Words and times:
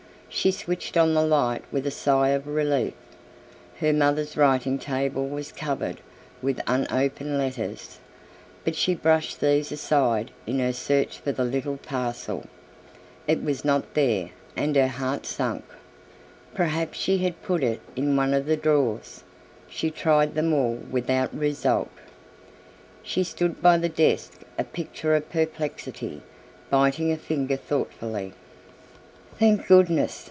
She 0.33 0.49
switched 0.53 0.95
on 0.95 1.13
the 1.13 1.21
light 1.23 1.63
with 1.73 1.85
a 1.85 1.91
sigh 1.91 2.29
of 2.29 2.47
relief. 2.47 2.93
Her 3.81 3.91
mother's 3.91 4.37
writing 4.37 4.79
table 4.79 5.27
was 5.27 5.51
covered 5.51 5.97
with 6.41 6.61
unopened 6.67 7.37
letters, 7.37 7.99
but 8.63 8.73
she 8.73 8.95
brushed 8.95 9.41
these 9.41 9.73
aside 9.73 10.31
in 10.47 10.59
her 10.59 10.71
search 10.71 11.19
for 11.19 11.33
the 11.33 11.43
little 11.43 11.75
parcel. 11.75 12.45
It 13.27 13.43
was 13.43 13.65
not 13.65 13.93
there 13.93 14.29
and 14.55 14.73
her 14.77 14.87
heart 14.87 15.25
sank. 15.25 15.65
Perhaps 16.53 16.97
she 16.97 17.17
had 17.17 17.43
put 17.43 17.61
it 17.61 17.81
in 17.97 18.15
one 18.15 18.33
of 18.33 18.45
the 18.45 18.55
drawers. 18.55 19.25
She 19.67 19.91
tried 19.91 20.35
them 20.35 20.53
all 20.53 20.75
without 20.89 21.37
result. 21.37 21.91
She 23.03 23.25
stood 23.25 23.61
by 23.61 23.77
the 23.77 23.89
desk 23.89 24.39
a 24.57 24.63
picture 24.63 25.13
of 25.13 25.29
perplexity, 25.29 26.21
biting 26.69 27.11
a 27.11 27.17
finger 27.17 27.57
thoughtfully. 27.57 28.31
"Thank 29.37 29.67
goodness!" 29.67 30.19